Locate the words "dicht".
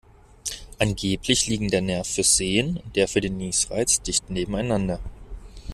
4.01-4.31